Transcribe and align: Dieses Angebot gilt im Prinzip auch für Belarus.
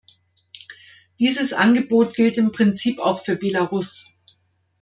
Dieses 1.19 1.53
Angebot 1.53 2.15
gilt 2.15 2.39
im 2.39 2.51
Prinzip 2.51 2.97
auch 2.99 3.23
für 3.23 3.35
Belarus. 3.35 4.15